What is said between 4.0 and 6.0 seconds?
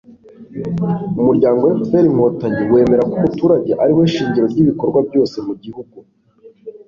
shingiro ry'ibikorwa byose mu gihugu